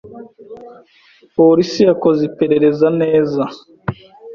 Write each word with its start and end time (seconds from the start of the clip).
Polisi 1.35 1.79
yekoze 1.87 2.21
iperereze 2.29 2.87
neze 3.01 3.43